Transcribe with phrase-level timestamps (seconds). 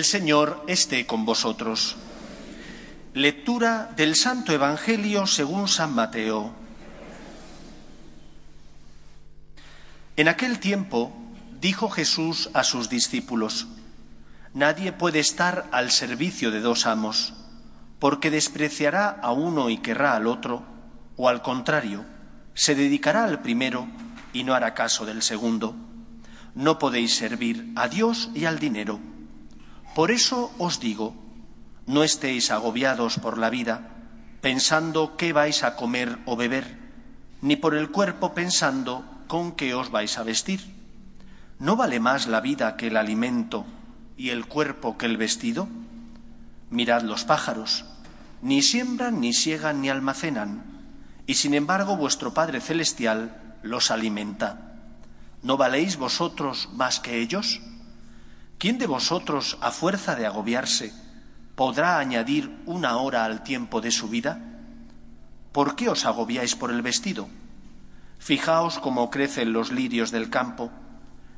[0.00, 1.94] El Señor esté con vosotros.
[3.12, 6.54] Lectura del Santo Evangelio según San Mateo.
[10.16, 11.12] En aquel tiempo
[11.60, 13.66] dijo Jesús a sus discípulos,
[14.54, 17.34] Nadie puede estar al servicio de dos amos,
[17.98, 20.64] porque despreciará a uno y querrá al otro,
[21.18, 22.06] o al contrario,
[22.54, 23.86] se dedicará al primero
[24.32, 25.74] y no hará caso del segundo.
[26.54, 28.98] No podéis servir a Dios y al dinero.
[30.00, 31.12] Por eso os digo,
[31.84, 34.00] no estéis agobiados por la vida,
[34.40, 36.80] pensando qué vais a comer o beber,
[37.42, 40.64] ni por el cuerpo pensando con qué os vais a vestir.
[41.58, 43.66] ¿No vale más la vida que el alimento
[44.16, 45.68] y el cuerpo que el vestido?
[46.70, 47.84] Mirad los pájaros,
[48.40, 50.64] ni siembran, ni siegan, ni almacenan,
[51.26, 54.80] y sin embargo vuestro Padre Celestial los alimenta.
[55.42, 57.60] ¿No valéis vosotros más que ellos?
[58.60, 60.92] ¿Quién de vosotros, a fuerza de agobiarse,
[61.54, 64.38] podrá añadir una hora al tiempo de su vida?
[65.50, 67.26] ¿Por qué os agobiáis por el vestido?
[68.18, 70.70] Fijaos cómo crecen los lirios del campo,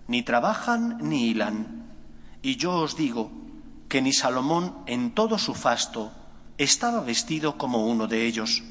[0.09, 1.87] ni trabajan ni hilan.
[2.43, 3.31] Y yo os digo
[3.89, 6.11] que ni Salomón en todo su fasto
[6.59, 8.65] estaba vestido como uno de ellos.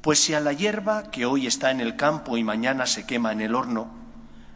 [0.00, 3.30] Pues si a la hierba que hoy está en el campo y mañana se quema
[3.30, 3.92] en el horno,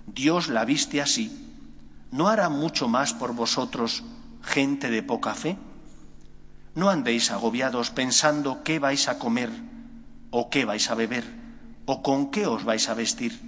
[0.09, 1.48] Dios la viste así,
[2.11, 4.05] ¿no hará mucho más por vosotros,
[4.43, 5.59] gente de poca fe?
[6.75, 9.51] No andéis agobiados pensando qué vais a comer,
[10.31, 11.25] o qué vais a beber,
[11.87, 13.41] o con qué os vais a vestir.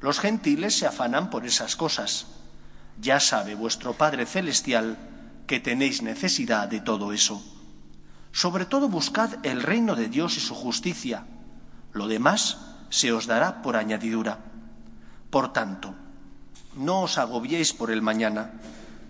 [0.00, 2.26] Los gentiles se afanan por esas cosas.
[3.00, 4.96] Ya sabe vuestro Padre Celestial
[5.46, 7.42] que tenéis necesidad de todo eso.
[8.32, 11.26] Sobre todo buscad el reino de Dios y su justicia.
[11.92, 12.58] Lo demás
[12.90, 14.38] se os dará por añadidura.
[15.30, 15.94] Por tanto,
[16.76, 18.52] no os agobiéis por el mañana,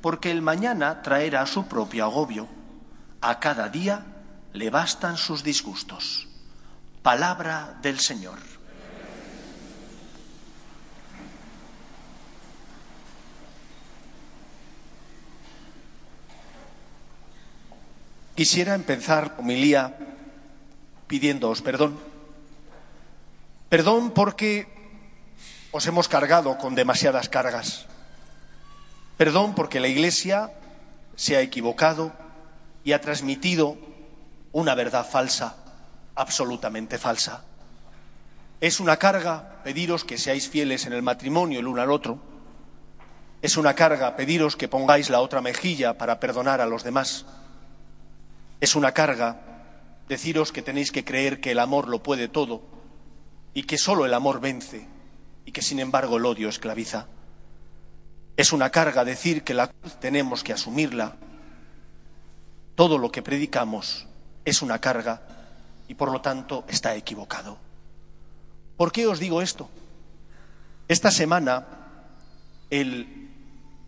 [0.00, 2.48] porque el mañana traerá su propio agobio.
[3.20, 4.06] A cada día
[4.52, 6.28] le bastan sus disgustos.
[7.02, 8.38] Palabra del Señor.
[18.36, 19.96] Quisiera empezar homilía
[21.06, 21.98] pidiéndoos perdón.
[23.70, 24.75] Perdón porque
[25.76, 27.84] os hemos cargado con demasiadas cargas.
[29.18, 30.50] Perdón porque la Iglesia
[31.16, 32.12] se ha equivocado
[32.82, 33.76] y ha transmitido
[34.52, 35.56] una verdad falsa,
[36.14, 37.44] absolutamente falsa.
[38.62, 42.20] Es una carga pediros que seáis fieles en el matrimonio el uno al otro.
[43.42, 47.26] Es una carga pediros que pongáis la otra mejilla para perdonar a los demás.
[48.62, 49.42] Es una carga
[50.08, 52.62] deciros que tenéis que creer que el amor lo puede todo
[53.52, 54.95] y que solo el amor vence
[55.46, 57.06] y que sin embargo el odio esclaviza.
[58.36, 61.16] Es una carga decir que la cruz tenemos que asumirla.
[62.74, 64.06] Todo lo que predicamos
[64.44, 65.22] es una carga
[65.88, 67.56] y por lo tanto está equivocado.
[68.76, 69.70] ¿Por qué os digo esto?
[70.88, 71.66] Esta semana
[72.68, 73.30] el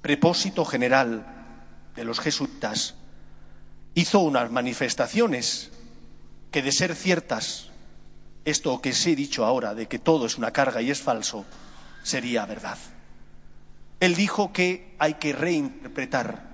[0.00, 1.26] prepósito general
[1.94, 2.94] de los jesuitas
[3.94, 5.70] hizo unas manifestaciones
[6.50, 7.67] que de ser ciertas
[8.50, 11.44] esto que os he dicho ahora, de que todo es una carga y es falso,
[12.02, 12.78] sería verdad.
[14.00, 16.48] Él dijo que hay que reinterpretar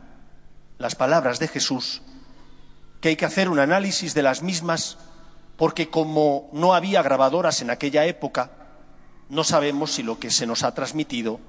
[0.79, 2.03] las palabras de Jesús,
[3.01, 4.99] que hay que hacer un análisis de las mismas,
[5.57, 8.51] porque como no había grabadoras en aquella época,
[9.29, 11.41] no sabemos si lo que se nos ha transmitido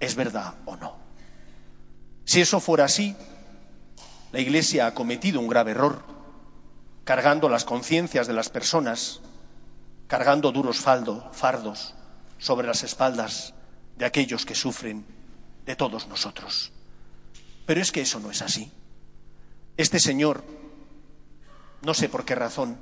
[0.00, 0.96] es verdad o no.
[2.24, 3.16] Si eso fuera así,
[4.32, 6.04] la Iglesia ha cometido un grave error,
[7.04, 9.22] cargando las conciencias de las personas
[10.08, 11.94] cargando duros fardos
[12.38, 13.54] sobre las espaldas
[13.96, 15.04] de aquellos que sufren,
[15.64, 16.72] de todos nosotros.
[17.66, 18.72] Pero es que eso no es así.
[19.76, 20.42] Este señor,
[21.82, 22.78] no sé por qué razón,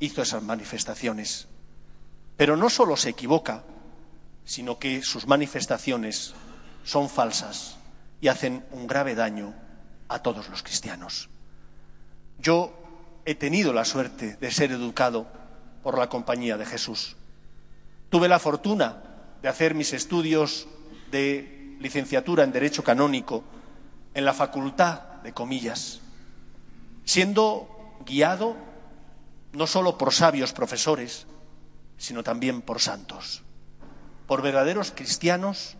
[0.00, 1.46] hizo esas manifestaciones,
[2.36, 3.62] pero no solo se equivoca,
[4.44, 6.34] sino que sus manifestaciones
[6.82, 7.76] son falsas
[8.20, 9.54] y hacen un grave daño
[10.08, 11.30] a todos los cristianos.
[12.38, 12.74] Yo
[13.24, 15.28] he tenido la suerte de ser educado
[15.84, 17.14] por la compañía de Jesús.
[18.08, 19.02] Tuve la fortuna
[19.42, 20.66] de hacer mis estudios
[21.12, 23.44] de licenciatura en Derecho Canónico
[24.14, 26.00] en la Facultad de Comillas,
[27.04, 27.68] siendo
[28.06, 28.56] guiado
[29.52, 31.26] no solo por sabios profesores,
[31.98, 33.42] sino también por santos,
[34.26, 35.76] por verdaderos cristianos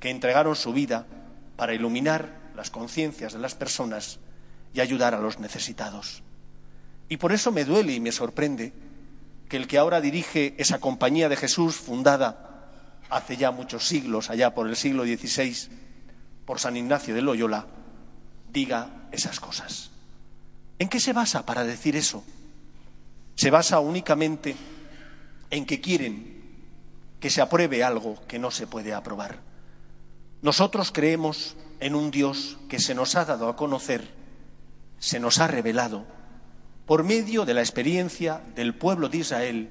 [0.00, 1.06] que entregaron su vida
[1.56, 4.18] para iluminar las conciencias de las personas
[4.72, 6.22] y ayudar a los necesitados.
[7.10, 8.85] Y por eso me duele y me sorprende
[9.48, 12.70] que el que ahora dirige esa compañía de Jesús fundada
[13.10, 15.68] hace ya muchos siglos, allá por el siglo XVI,
[16.44, 17.66] por San Ignacio de Loyola,
[18.50, 19.90] diga esas cosas.
[20.78, 22.24] ¿En qué se basa para decir eso?
[23.34, 24.56] Se basa únicamente
[25.50, 26.36] en que quieren
[27.20, 29.40] que se apruebe algo que no se puede aprobar.
[30.42, 34.10] Nosotros creemos en un Dios que se nos ha dado a conocer,
[34.98, 36.06] se nos ha revelado,
[36.86, 39.70] por medio de la experiencia del pueblo de Israel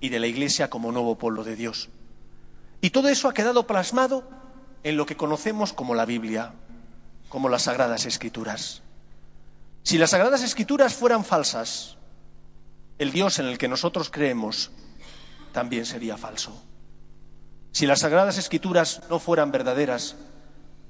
[0.00, 1.88] y de la Iglesia como nuevo pueblo de Dios.
[2.82, 4.28] Y todo eso ha quedado plasmado
[4.82, 6.52] en lo que conocemos como la Biblia,
[7.30, 8.82] como las Sagradas Escrituras.
[9.82, 11.96] Si las Sagradas Escrituras fueran falsas,
[12.98, 14.70] el Dios en el que nosotros creemos
[15.52, 16.62] también sería falso.
[17.72, 20.16] Si las Sagradas Escrituras no fueran verdaderas,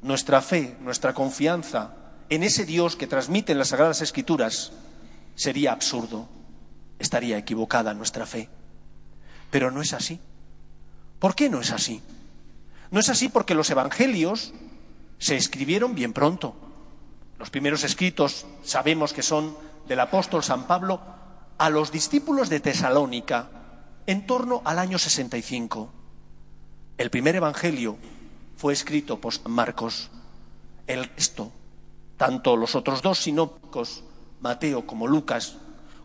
[0.03, 1.95] nuestra fe, nuestra confianza
[2.29, 4.73] en ese Dios que transmiten las Sagradas Escrituras
[5.37, 6.29] sería absurdo,
[6.99, 8.49] estaría equivocada nuestra fe.
[9.51, 10.19] Pero no es así.
[11.21, 12.03] ¿Por qué no es así?
[12.91, 14.53] No es así porque los Evangelios
[15.19, 16.57] se escribieron bien pronto.
[17.39, 19.57] Los primeros escritos sabemos que son
[19.87, 21.01] del apóstol San Pablo
[21.59, 23.51] a los discípulos de Tesalónica
[24.07, 25.91] en torno al año 65.
[26.99, 27.97] El primer Evangelio
[28.57, 30.11] fue escrito por Marcos.
[30.87, 31.51] El resto,
[32.17, 34.05] tanto los otros dos sinópticos,
[34.41, 35.57] Mateo como Lucas,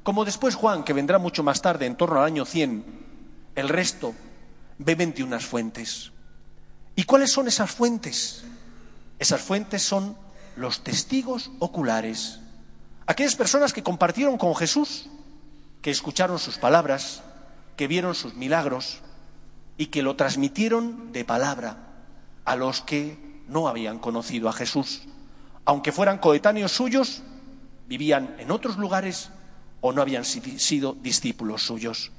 [0.04, 2.84] como después Juan, que vendrá mucho más tarde, en torno al año 100,
[3.56, 4.14] el resto
[4.78, 6.12] beben de unas fuentes.
[6.96, 8.44] ¿Y cuáles son esas fuentes?
[9.20, 10.16] Esas fuentes son
[10.56, 12.40] los testigos oculares,
[13.06, 15.08] aquellas personas que compartieron con Jesús,
[15.82, 17.24] que escucharon sus palabras,
[17.78, 19.00] que vieron sus milagros
[19.78, 21.78] y que lo transmitieron de palabra
[22.46, 25.04] a los que no habían conocido a Jesús.
[25.66, 27.24] Aunque fueran coetáneos suyos,
[27.92, 29.32] vivían en otros lugares
[29.82, 32.14] o no habían sido discípulos suyos.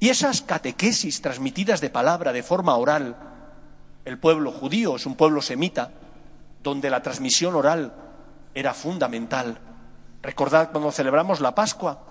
[0.00, 3.16] Y esas catequesis transmitidas de palabra de forma oral,
[4.04, 5.92] el pueblo judío es un pueblo semita,
[6.64, 7.94] donde la transmisión oral
[8.56, 9.60] era fundamental.
[10.20, 12.02] Recordad cuando celebramos la Pascua,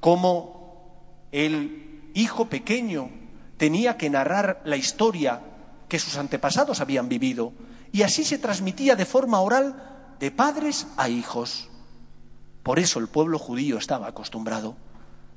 [0.00, 3.08] cómo el hijo pequeño
[3.56, 5.42] tenía que narrar la historia
[5.88, 7.52] que sus antepasados habían vivido,
[7.92, 11.68] y así se transmitía de forma oral de padres a hijos.
[12.62, 14.76] Por eso el pueblo judío estaba acostumbrado.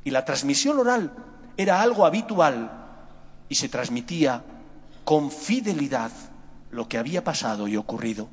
[0.03, 1.11] Y la transmisión oral
[1.57, 2.71] era algo habitual
[3.49, 4.43] y se transmitía
[5.03, 6.11] con fidelidad
[6.71, 8.27] lo que había pasado y ocurrido.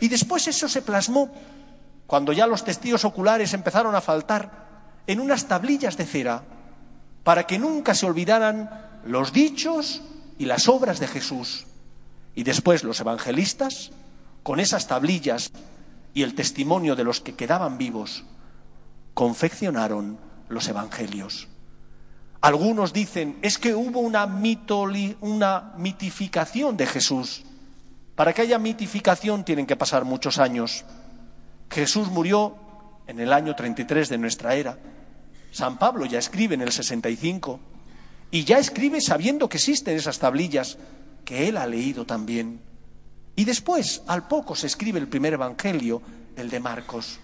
[0.00, 1.30] Y después eso se plasmó,
[2.06, 4.68] cuando ya los testigos oculares empezaron a faltar,
[5.06, 6.42] en unas tablillas de cera,
[7.24, 8.70] para que nunca se olvidaran
[9.04, 10.02] los dichos
[10.38, 11.66] y las obras de Jesús.
[12.34, 13.90] Y después los evangelistas,
[14.42, 15.50] con esas tablillas
[16.14, 18.24] y el testimonio de los que quedaban vivos,
[19.14, 20.18] confeccionaron
[20.48, 21.48] los evangelios.
[22.40, 24.24] Algunos dicen, es que hubo una,
[25.20, 27.42] una mitificación de Jesús.
[28.14, 30.84] Para que haya mitificación tienen que pasar muchos años.
[31.70, 32.56] Jesús murió
[33.06, 34.78] en el año 33 de nuestra era.
[35.50, 37.60] San Pablo ya escribe en el 65
[38.30, 40.78] y ya escribe sabiendo que existen esas tablillas
[41.24, 42.60] que él ha leído también.
[43.40, 46.02] Y después, al poco, se escribe el primer Evangelio,
[46.36, 47.20] el de Marcos.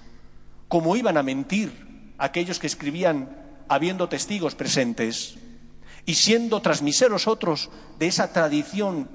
[0.66, 3.28] ¿Cómo iban a mentir aquellos que escribían
[3.68, 5.36] habiendo testigos presentes
[6.06, 7.68] y siendo transmiseros otros
[7.98, 9.10] de esa tradición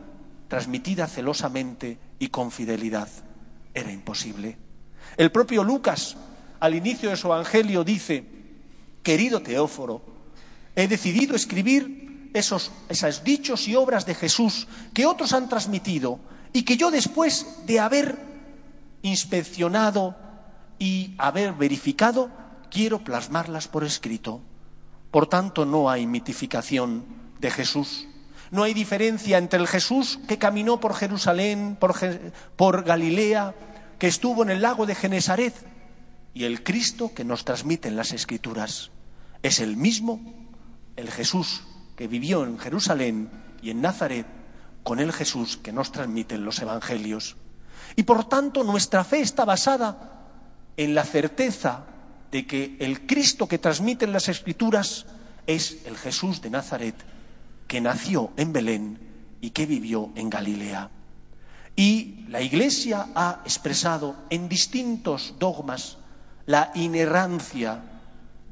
[0.47, 3.09] transmitida celosamente y con fidelidad?
[3.73, 4.59] Era imposible.
[5.17, 6.15] El propio Lucas,
[6.59, 8.23] al inicio de su Evangelio, dice,
[9.01, 10.03] querido Teóforo,
[10.75, 16.19] he decidido escribir esos, esos dichos y obras de Jesús que otros han transmitido
[16.53, 18.17] y que yo después de haber
[19.01, 20.15] inspeccionado
[20.79, 22.29] y haber verificado,
[22.69, 24.41] quiero plasmarlas por escrito.
[25.11, 27.05] Por tanto, no hay mitificación
[27.39, 28.07] de Jesús.
[28.49, 31.95] No hay diferencia entre el Jesús que caminó por Jerusalén, por,
[32.55, 33.55] por Galilea,
[33.97, 35.53] que estuvo en el lago de Genesaret,
[36.33, 38.91] y el Cristo que nos transmiten las Escrituras.
[39.43, 40.21] Es el mismo,
[40.95, 41.63] el Jesús
[41.95, 43.29] que vivió en Jerusalén
[43.61, 44.25] y en Nazaret,
[44.83, 47.37] con el Jesús que nos transmiten los Evangelios.
[47.95, 50.29] Y por tanto nuestra fe está basada
[50.77, 51.85] en la certeza
[52.31, 55.05] de que el Cristo que transmiten las Escrituras
[55.45, 56.95] es el Jesús de Nazaret,
[57.67, 58.99] que nació en Belén
[59.41, 60.89] y que vivió en Galilea.
[61.75, 65.97] Y la Iglesia ha expresado en distintos dogmas
[66.45, 67.81] la inerrancia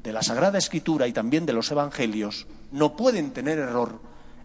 [0.04, 2.48] de la Sagrada Escritura y también de los Evangelios.
[2.72, 4.02] No pueden tener error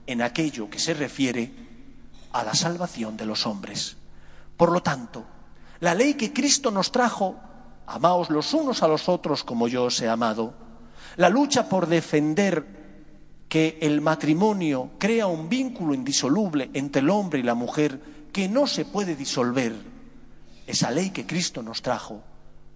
[0.06, 1.52] en aquello que se refiere
[2.34, 3.96] a la salvación de los hombres.
[4.58, 5.24] Por lo tanto,
[5.80, 7.36] la ley que Cristo nos trajo
[7.86, 10.54] Amaos los unos a los otros como yo os he amado.
[11.16, 17.42] La lucha por defender que el matrimonio crea un vínculo indisoluble entre el hombre y
[17.42, 18.00] la mujer
[18.32, 19.74] que no se puede disolver
[20.66, 22.22] esa ley que Cristo nos trajo,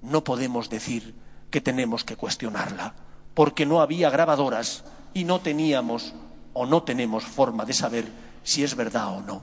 [0.02, 1.14] no podemos decir
[1.50, 2.94] que tenemos que cuestionarla,
[3.32, 4.84] porque no había grabadoras
[5.14, 6.14] y no teníamos
[6.52, 8.06] o no tenemos forma de saber
[8.48, 9.42] si es verdad o no.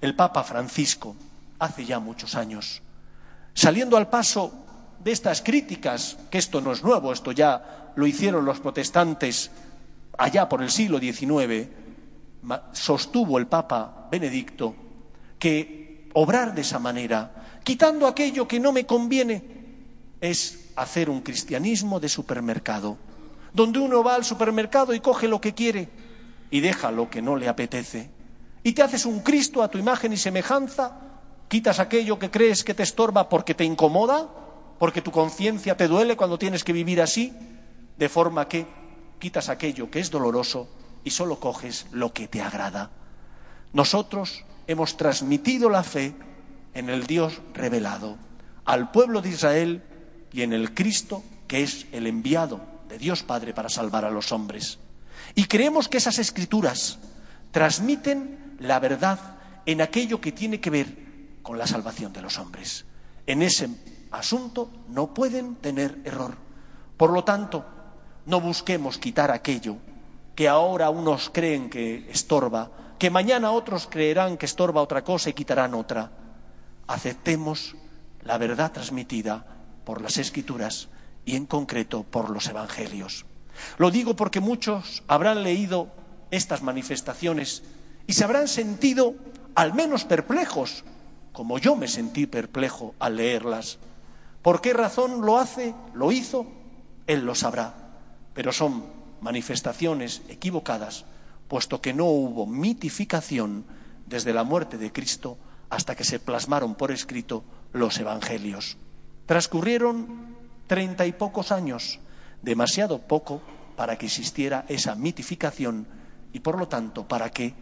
[0.00, 1.16] El Papa Francisco,
[1.58, 2.80] hace ya muchos años,
[3.52, 4.52] saliendo al paso
[5.02, 9.50] de estas críticas, que esto no es nuevo, esto ya lo hicieron los protestantes
[10.16, 11.68] allá por el siglo XIX,
[12.70, 14.76] sostuvo el Papa Benedicto
[15.40, 19.42] que obrar de esa manera, quitando aquello que no me conviene,
[20.20, 22.98] es hacer un cristianismo de supermercado,
[23.52, 26.05] donde uno va al supermercado y coge lo que quiere
[26.50, 28.10] y deja lo que no le apetece.
[28.62, 30.98] Y te haces un Cristo a tu imagen y semejanza,
[31.48, 34.28] quitas aquello que crees que te estorba porque te incomoda,
[34.78, 37.32] porque tu conciencia te duele cuando tienes que vivir así,
[37.96, 38.66] de forma que
[39.18, 40.68] quitas aquello que es doloroso
[41.04, 42.90] y solo coges lo que te agrada.
[43.72, 46.14] Nosotros hemos transmitido la fe
[46.74, 48.16] en el Dios revelado
[48.64, 49.82] al pueblo de Israel
[50.32, 54.32] y en el Cristo que es el enviado de Dios Padre para salvar a los
[54.32, 54.78] hombres.
[55.36, 56.98] Y creemos que esas escrituras
[57.52, 59.20] transmiten la verdad
[59.66, 60.96] en aquello que tiene que ver
[61.42, 62.86] con la salvación de los hombres.
[63.26, 63.68] En ese
[64.12, 66.38] asunto no pueden tener error.
[66.96, 67.66] Por lo tanto,
[68.24, 69.76] no busquemos quitar aquello
[70.34, 75.34] que ahora unos creen que estorba, que mañana otros creerán que estorba otra cosa y
[75.34, 76.12] quitarán otra.
[76.86, 77.76] Aceptemos
[78.22, 79.44] la verdad transmitida
[79.84, 80.88] por las escrituras
[81.26, 83.26] y en concreto por los evangelios.
[83.78, 85.88] Lo digo porque muchos habrán leído
[86.30, 87.62] estas manifestaciones
[88.06, 89.14] y se habrán sentido
[89.54, 90.84] al menos perplejos,
[91.32, 93.78] como yo me sentí perplejo al leerlas.
[94.42, 95.74] ¿Por qué razón lo hace?
[95.94, 96.46] ¿Lo hizo?
[97.06, 97.74] Él lo sabrá.
[98.34, 98.84] Pero son
[99.20, 101.04] manifestaciones equivocadas,
[101.48, 103.64] puesto que no hubo mitificación
[104.06, 108.76] desde la muerte de Cristo hasta que se plasmaron por escrito los evangelios.
[109.26, 110.36] Transcurrieron
[110.66, 111.98] treinta y pocos años,
[112.46, 113.42] demasiado poco
[113.76, 115.86] para que existiera esa mitificación
[116.32, 117.54] y, por lo tanto, para que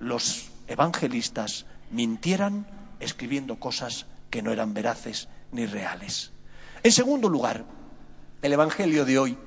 [0.00, 2.66] los evangelistas mintieran
[2.98, 6.32] escribiendo cosas que no eran veraces ni reales.
[6.82, 7.64] En segundo lugar,
[8.42, 9.38] el Evangelio de hoy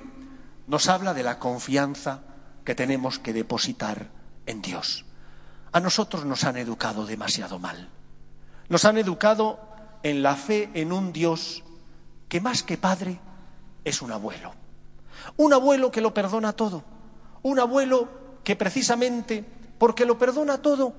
[0.66, 2.22] nos habla de la confianza
[2.64, 4.08] que tenemos que depositar
[4.46, 5.04] en Dios.
[5.72, 7.90] A nosotros nos han educado demasiado mal.
[8.70, 9.60] Nos han educado
[10.02, 11.62] en la fe en un Dios
[12.30, 13.20] que más que padre
[13.84, 14.65] es un abuelo.
[15.36, 16.84] Un abuelo que lo perdona todo.
[17.42, 18.08] Un abuelo
[18.44, 19.44] que precisamente
[19.78, 20.94] porque lo perdona todo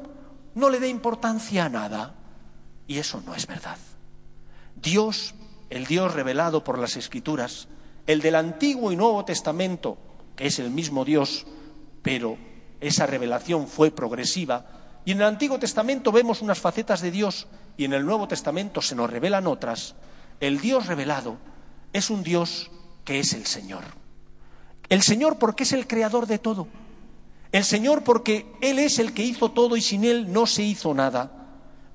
[0.56, 2.16] no le dé importancia a nada.
[2.88, 3.78] Y eso no es verdad.
[4.76, 5.36] Dios,
[5.70, 7.68] el Dios revelado por las Escrituras,
[8.06, 9.98] el del Antiguo y Nuevo Testamento,
[10.36, 11.46] que es el mismo Dios,
[12.02, 12.38] pero
[12.80, 14.66] esa revelación fue progresiva,
[15.04, 18.82] y en el Antiguo Testamento vemos unas facetas de Dios y en el Nuevo Testamento
[18.82, 19.96] se nos revelan otras,
[20.40, 21.38] el Dios revelado
[21.94, 22.70] es un Dios
[23.06, 23.84] que es el Señor.
[24.90, 26.68] El Señor porque es el creador de todo.
[27.52, 30.94] El Señor porque Él es el que hizo todo y sin Él no se hizo
[30.94, 31.32] nada.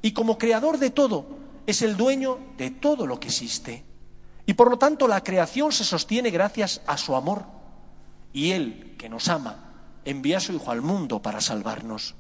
[0.03, 1.27] Y como creador de todo,
[1.67, 3.85] es el dueño de todo lo que existe.
[4.47, 7.45] Y por lo tanto la creación se sostiene gracias a su amor.
[8.33, 9.73] Y Él, que nos ama,
[10.05, 12.15] envía a su Hijo al mundo para salvarnos.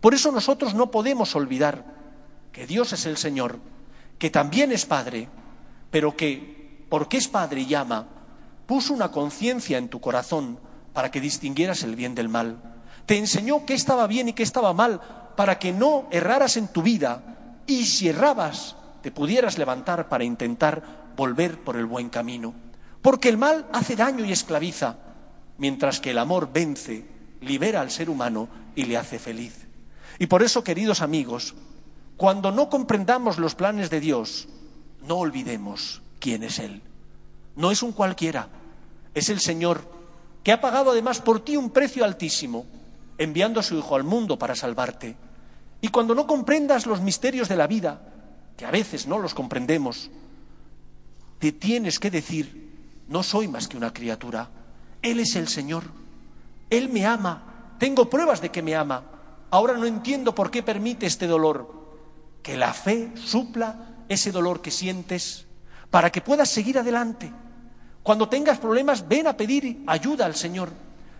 [0.00, 1.84] Por eso nosotros no podemos olvidar
[2.52, 3.58] que Dios es el Señor,
[4.18, 5.28] que también es Padre,
[5.90, 8.06] pero que, porque es Padre y ama,
[8.66, 10.58] puso una conciencia en tu corazón
[10.92, 12.58] para que distinguieras el bien del mal.
[13.06, 15.00] Te enseñó qué estaba bien y qué estaba mal
[15.36, 21.12] para que no erraras en tu vida y si errabas te pudieras levantar para intentar
[21.16, 22.54] volver por el buen camino.
[23.02, 24.96] Porque el mal hace daño y esclaviza,
[25.58, 27.04] mientras que el amor vence,
[27.42, 29.66] libera al ser humano y le hace feliz.
[30.18, 31.54] Y por eso, queridos amigos,
[32.16, 34.48] cuando no comprendamos los planes de Dios,
[35.06, 36.80] no olvidemos quién es Él.
[37.56, 38.48] No es un cualquiera,
[39.14, 39.88] es el Señor,
[40.42, 42.66] que ha pagado además por ti un precio altísimo,
[43.18, 45.16] enviando a su Hijo al mundo para salvarte.
[45.80, 48.00] Y cuando no comprendas los misterios de la vida,
[48.56, 50.10] que a veces no los comprendemos,
[51.38, 54.50] te tienes que decir, no soy más que una criatura,
[55.02, 55.84] Él es el Señor,
[56.70, 59.04] Él me ama, tengo pruebas de que me ama,
[59.50, 61.84] ahora no entiendo por qué permite este dolor,
[62.42, 65.46] que la fe supla ese dolor que sientes
[65.90, 67.32] para que puedas seguir adelante.
[68.04, 70.70] Cuando tengas problemas, ven a pedir ayuda al Señor,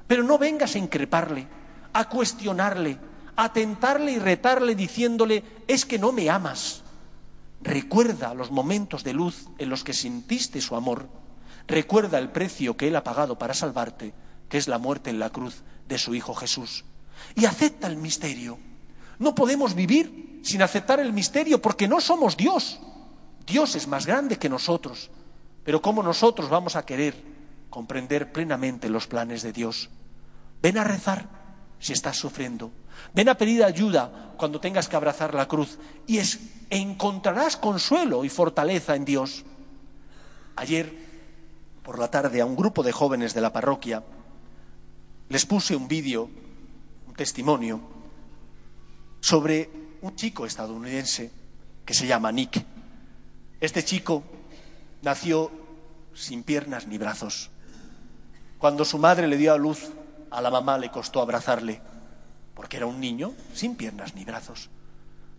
[0.06, 1.48] pero no vengas a increparle,
[1.94, 2.98] a cuestionarle,
[3.36, 6.82] a tentarle y retarle diciéndole, es que no me amas.
[7.62, 11.08] Recuerda los momentos de luz en los que sentiste su amor.
[11.66, 14.12] Recuerda el precio que Él ha pagado para salvarte,
[14.50, 16.84] que es la muerte en la cruz de su Hijo Jesús.
[17.34, 18.58] Y acepta el misterio.
[19.18, 22.78] No podemos vivir sin aceptar el misterio porque no somos Dios.
[23.46, 25.10] Dios es más grande que nosotros,
[25.64, 27.14] pero ¿cómo nosotros vamos a querer
[27.70, 29.90] comprender plenamente los planes de Dios?
[30.62, 31.28] Ven a rezar
[31.78, 32.70] si estás sufriendo.
[33.12, 36.38] Ven a pedir ayuda cuando tengas que abrazar la cruz y es,
[36.70, 39.44] encontrarás consuelo y fortaleza en Dios.
[40.56, 40.92] Ayer,
[41.82, 44.02] por la tarde, a un grupo de jóvenes de la parroquia
[45.28, 46.30] les puse un vídeo,
[47.06, 47.80] un testimonio,
[49.20, 49.70] sobre
[50.02, 51.30] un chico estadounidense
[51.84, 52.64] que se llama Nick.
[53.60, 54.22] Este chico
[55.04, 55.50] nació
[56.14, 57.50] sin piernas ni brazos.
[58.58, 59.92] Cuando su madre le dio a luz,
[60.30, 61.80] a la mamá le costó abrazarle,
[62.54, 64.70] porque era un niño sin piernas ni brazos.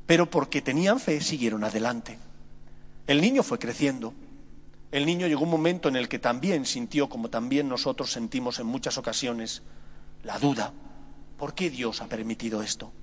[0.06, 2.20] Pero porque tenían fe, siguieron adelante.
[3.08, 4.14] El niño fue creciendo.
[4.92, 8.68] El niño llegó un momento en el que también sintió, como también nosotros sentimos en
[8.68, 9.64] muchas ocasiones,
[10.24, 10.72] la duda.
[11.38, 12.94] ¿Por qué Dios ha permitido esto?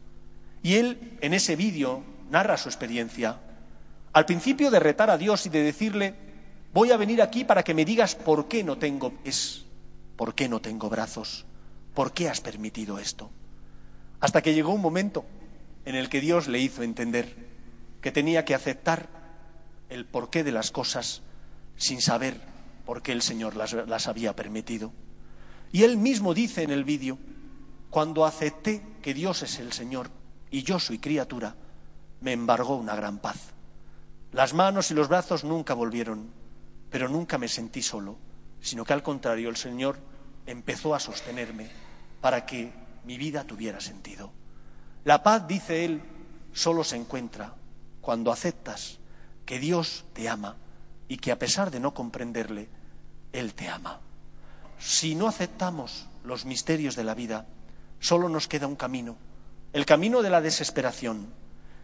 [0.63, 3.41] Y él, en ese vídeo, narra su experiencia.
[4.13, 6.32] Al principio de retar a Dios y de decirle,
[6.73, 9.65] voy a venir aquí para que me digas por qué no tengo pies,
[10.17, 11.45] por qué no tengo brazos,
[11.95, 13.31] por qué has permitido esto.
[14.21, 15.25] Hasta que llegó un momento
[15.85, 17.35] en el que Dios le hizo entender
[18.01, 19.09] que tenía que aceptar
[19.89, 21.23] el porqué de las cosas
[21.77, 22.41] sin saber
[22.87, 24.93] por qué el Señor las, las había permitido.
[25.73, 27.19] Y él mismo dice en el vídeo,
[27.91, 30.11] cuando acepté que Dios es el Señor
[30.51, 31.55] y yo soy criatura,
[32.21, 33.53] me embargó una gran paz.
[34.33, 36.31] Las manos y los brazos nunca volvieron,
[36.93, 38.19] pero nunca me sentí solo,
[38.61, 39.99] sino que al contrario el Señor
[40.47, 41.71] empezó a sostenerme
[42.21, 42.71] para que
[43.05, 44.31] mi vida tuviera sentido.
[45.05, 46.03] La paz, dice él,
[46.53, 47.55] solo se encuentra
[48.03, 48.99] cuando aceptas
[49.47, 50.57] que Dios te ama
[51.09, 52.69] y que a pesar de no comprenderle,
[53.33, 54.01] Él te ama.
[54.79, 57.47] Si no aceptamos los misterios de la vida,
[58.01, 59.17] solo nos queda un camino,
[59.73, 61.33] el camino de la desesperación.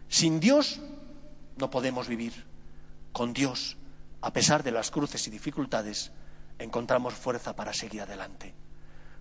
[0.07, 0.79] Sin Dios
[1.57, 2.45] no podemos vivir.
[3.11, 3.75] Con Dios,
[4.21, 6.11] a pesar de las cruces y dificultades,
[6.57, 8.53] encontramos fuerza para seguir adelante.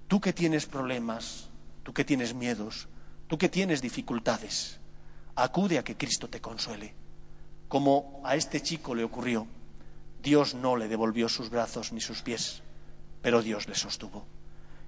[0.09, 1.51] Tú que tienes problemas,
[1.83, 2.89] tú que tienes miedos,
[3.29, 4.81] tú que tienes dificultades,
[5.37, 6.95] acude a que Cristo te consuele.
[7.69, 9.47] Como a este chico le ocurrió,
[10.23, 12.63] Dios no le devolvió sus brazos ni sus pies,
[13.23, 14.27] pero Dios le sostuvo.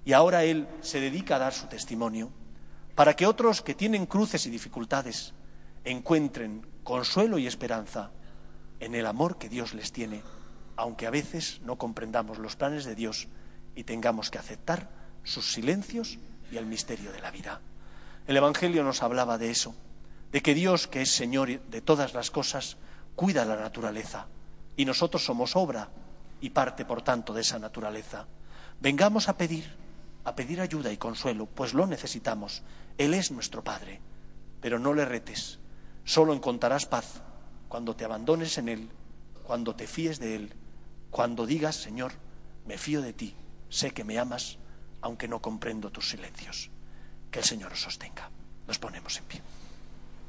[0.05, 2.33] Y ahora Él se dedica a dar su testimonio
[2.95, 5.35] para que otros que tienen cruces y dificultades
[5.85, 8.11] encuentren consuelo y esperanza
[8.81, 10.23] en el amor que Dios les tiene,
[10.77, 13.29] aunque a veces no comprendamos los planes de Dios
[13.75, 14.91] y tengamos que aceptar
[15.23, 16.19] sus silencios
[16.51, 17.61] y el misterio de la vida.
[18.27, 19.75] El Evangelio nos hablaba de eso,
[20.33, 22.79] de que Dios, que es Señor de todas las cosas,
[23.15, 24.27] cuida la naturaleza
[24.77, 25.91] y nosotros somos obra
[26.41, 28.27] y parte, por tanto, de esa naturaleza.
[28.81, 29.71] Vengamos a pedir,
[30.25, 32.63] a pedir ayuda y consuelo, pues lo necesitamos.
[32.97, 34.01] Él es nuestro Padre,
[34.63, 35.59] pero no le retes.
[36.05, 37.23] Solo encontrarás paz
[37.71, 38.91] cuando te abandones en Él,
[39.45, 40.53] cuando te fíes de Él,
[41.09, 42.11] cuando digas, Señor,
[42.67, 43.37] me fío de ti,
[43.69, 44.59] sé que me amas,
[45.01, 46.69] aunque no comprendo tus silencios.
[47.31, 48.29] Que el Señor os sostenga.
[48.67, 49.43] Nos ponemos en pie.